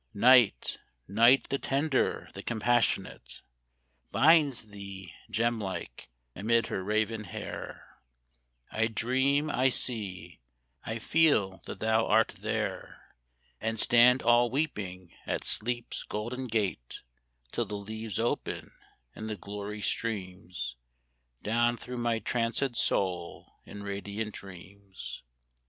[0.15, 3.43] Night Night the tender, the compassionate,
[4.11, 7.99] Binds thee, gem like, amid her raven hair;
[8.71, 10.39] I dream I see
[10.83, 13.13] I feel that thou art there
[13.59, 17.03] And stand all weeping at Sleep's golden gate,
[17.51, 18.71] Till the leaves open,
[19.13, 20.77] and the glory streams
[21.43, 25.21] Down through my trancèd soul in radiant dreams.